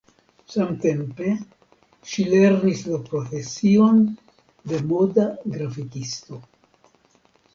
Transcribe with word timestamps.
Samtempe 0.51 1.27
ŝi 2.11 2.23
lernis 2.29 2.79
la 2.93 2.97
profesion 3.09 4.01
de 4.71 4.79
moda 4.93 5.27
grafikisto. 5.57 6.41